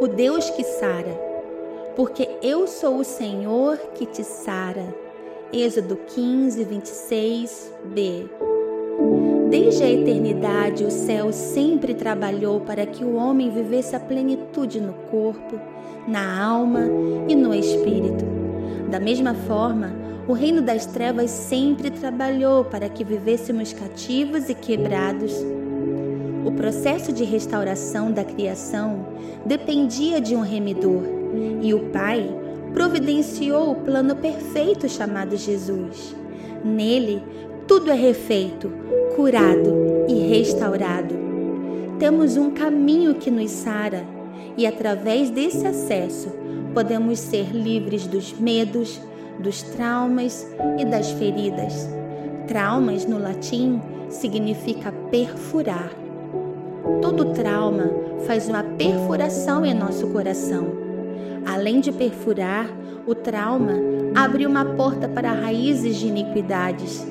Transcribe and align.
o 0.00 0.06
Deus 0.06 0.50
que 0.50 0.62
sara, 0.62 1.18
porque 1.94 2.28
eu 2.42 2.66
sou 2.66 2.98
o 2.98 3.04
Senhor 3.04 3.78
que 3.94 4.04
te 4.04 4.22
sara. 4.22 4.94
Êxodo 5.52 5.96
15, 5.96 6.64
26b. 6.64 8.28
Desde 9.48 9.84
a 9.84 9.90
eternidade, 9.90 10.84
o 10.84 10.90
céu 10.90 11.32
sempre 11.32 11.94
trabalhou 11.94 12.60
para 12.60 12.84
que 12.84 13.04
o 13.04 13.14
homem 13.14 13.48
vivesse 13.48 13.96
a 13.96 14.00
plenitude 14.00 14.80
no 14.80 14.92
corpo, 15.10 15.58
na 16.06 16.44
alma 16.44 16.82
e 17.28 17.34
no 17.34 17.54
espírito. 17.54 18.24
Da 18.90 19.00
mesma 19.00 19.34
forma, 19.34 19.92
o 20.28 20.32
reino 20.32 20.60
das 20.60 20.84
trevas 20.84 21.30
sempre 21.30 21.90
trabalhou 21.90 22.64
para 22.64 22.88
que 22.88 23.04
vivêssemos 23.04 23.72
cativos 23.72 24.48
e 24.50 24.54
quebrados 24.54 25.32
o 26.46 26.52
processo 26.52 27.12
de 27.12 27.24
restauração 27.24 28.12
da 28.12 28.22
criação 28.22 29.04
dependia 29.44 30.20
de 30.20 30.36
um 30.36 30.42
remidor, 30.42 31.02
e 31.60 31.74
o 31.74 31.90
Pai 31.90 32.32
providenciou 32.72 33.72
o 33.72 33.74
plano 33.74 34.14
perfeito 34.14 34.88
chamado 34.88 35.36
Jesus. 35.36 36.14
Nele, 36.64 37.20
tudo 37.66 37.90
é 37.90 37.94
refeito, 37.94 38.70
curado 39.16 39.74
e 40.08 40.14
restaurado. 40.28 41.16
Temos 41.98 42.36
um 42.36 42.50
caminho 42.50 43.16
que 43.16 43.30
nos 43.30 43.50
sara, 43.50 44.04
e 44.56 44.68
através 44.68 45.30
desse 45.30 45.66
acesso 45.66 46.30
podemos 46.72 47.18
ser 47.18 47.50
livres 47.50 48.06
dos 48.06 48.32
medos, 48.32 49.00
dos 49.40 49.62
traumas 49.62 50.46
e 50.78 50.84
das 50.84 51.10
feridas. 51.10 51.88
Traumas 52.46 53.04
no 53.04 53.18
latim 53.18 53.80
significa 54.08 54.92
perfurar 55.10 56.05
Todo 57.02 57.32
trauma 57.32 57.90
faz 58.26 58.48
uma 58.48 58.62
perfuração 58.62 59.64
em 59.64 59.74
nosso 59.74 60.06
coração. 60.08 60.66
Além 61.44 61.80
de 61.80 61.92
perfurar, 61.92 62.68
o 63.06 63.14
trauma 63.14 63.74
abre 64.14 64.46
uma 64.46 64.64
porta 64.64 65.08
para 65.08 65.32
raízes 65.32 65.96
de 65.96 66.08
iniquidades. 66.08 67.06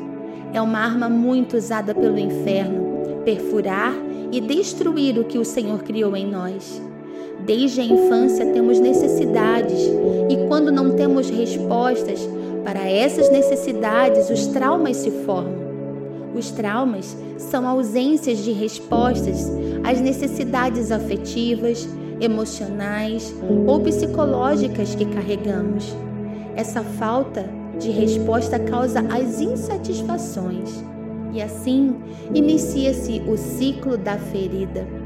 É 0.53 0.61
uma 0.61 0.79
arma 0.79 1.07
muito 1.07 1.55
usada 1.55 1.93
pelo 1.95 2.17
inferno, 2.17 3.21
perfurar 3.23 3.93
e 4.31 4.41
destruir 4.41 5.17
o 5.17 5.23
que 5.23 5.37
o 5.37 5.45
Senhor 5.45 5.83
criou 5.83 6.15
em 6.15 6.29
nós. 6.29 6.81
Desde 7.45 7.81
a 7.81 7.85
infância 7.85 8.45
temos 8.47 8.79
necessidades 8.79 9.79
e 10.29 10.47
quando 10.47 10.71
não 10.71 10.95
temos 10.95 11.29
respostas 11.29 12.27
para 12.63 12.89
essas 12.89 13.29
necessidades, 13.29 14.29
os 14.29 14.47
traumas 14.47 14.97
se 14.97 15.11
formam. 15.11 15.64
Os 16.36 16.52
traumas 16.52 17.16
são 17.38 17.66
ausências 17.66 18.39
de 18.39 18.52
respostas 18.52 19.50
às 19.83 20.02
necessidades 20.02 20.91
afetivas, 20.91 21.88
emocionais 22.19 23.33
ou 23.66 23.80
psicológicas 23.80 24.95
que 24.95 25.06
carregamos. 25.06 25.95
Essa 26.56 26.83
falta 26.83 27.50
de 27.80 27.89
resposta 27.89 28.59
causa 28.59 29.00
as 29.02 29.39
insatisfações 29.39 30.83
e 31.33 31.41
assim 31.41 31.95
inicia-se 32.33 33.22
o 33.28 33.38
ciclo 33.38 33.97
da 33.97 34.17
ferida. 34.17 35.04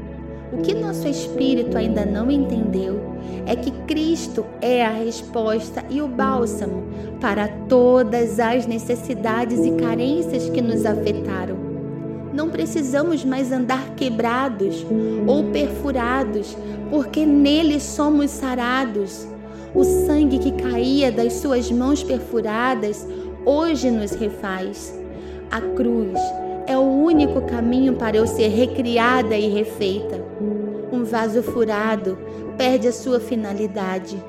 O 0.52 0.62
que 0.62 0.74
nosso 0.74 1.06
espírito 1.06 1.78
ainda 1.78 2.04
não 2.04 2.30
entendeu 2.30 3.00
é 3.46 3.54
que 3.54 3.70
Cristo 3.70 4.44
é 4.60 4.84
a 4.84 4.90
resposta 4.90 5.84
e 5.88 6.02
o 6.02 6.08
bálsamo 6.08 6.82
para 7.20 7.46
todas 7.68 8.40
as 8.40 8.66
necessidades 8.66 9.64
e 9.64 9.72
carências 9.72 10.48
que 10.50 10.60
nos 10.60 10.84
afetaram. 10.84 11.56
Não 12.32 12.48
precisamos 12.48 13.24
mais 13.24 13.52
andar 13.52 13.94
quebrados 13.96 14.84
ou 15.26 15.44
perfurados, 15.44 16.56
porque 16.90 17.26
nele 17.26 17.80
somos 17.80 18.30
sarados. 18.30 19.26
O 19.74 19.84
sangue 19.84 20.38
que 20.38 20.52
caía 20.52 21.12
das 21.12 21.34
suas 21.34 21.70
mãos 21.70 22.02
perfuradas 22.02 23.06
hoje 23.44 23.90
nos 23.90 24.12
refaz. 24.12 24.98
A 25.50 25.60
cruz 25.60 26.18
é 26.66 26.76
o 26.76 26.82
único 26.82 27.40
caminho 27.42 27.94
para 27.94 28.16
eu 28.16 28.26
ser 28.26 28.48
recriada 28.48 29.36
e 29.36 29.48
refeita. 29.48 30.19
Um 30.92 31.04
vaso 31.04 31.42
furado 31.42 32.18
perde 32.56 32.88
a 32.88 32.92
sua 32.92 33.20
finalidade. 33.20 34.22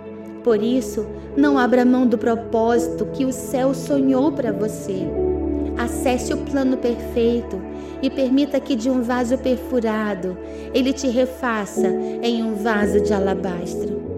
Por 0.44 0.62
isso, 0.62 1.06
não 1.36 1.58
abra 1.58 1.86
mão 1.86 2.08
do 2.08 2.18
propósito 2.18 3.06
que 3.08 3.26
o 3.26 3.32
céu 3.32 3.74
sonhou 3.74 4.32
para 4.32 4.52
você. 4.52 5.08
Acesse 5.78 6.34
o 6.34 6.38
plano 6.38 6.78
perfeito 6.78 7.62
e 8.02 8.10
permita 8.10 8.60
que 8.60 8.76
de 8.76 8.90
um 8.90 9.02
vaso 9.02 9.38
perfurado 9.38 10.38
ele 10.74 10.94
te 10.94 11.08
refaça 11.08 11.88
em 12.22 12.44
um 12.44 12.56
vaso 12.56 13.02
de 13.02 13.14
alabastro. 13.14 14.11